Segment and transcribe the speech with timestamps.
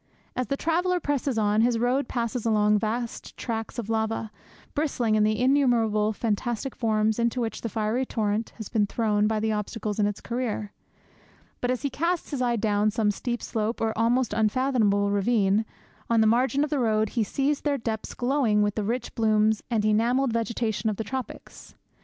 [0.35, 4.31] As the traveller presses on, his road passes along vast tracts of lava,
[4.73, 9.39] bristling in the innumerable fantastic forms into which the fiery torrent has been thrown by
[9.39, 10.73] the obstacles in its career.
[11.61, 15.65] But as he casts his eye down some steep slope, or almost unfathomable ravine,
[16.09, 19.61] on the margin of the road, he sees their depths glowing with the rich blooms
[19.69, 21.75] and enamelled vegetation of the tropics.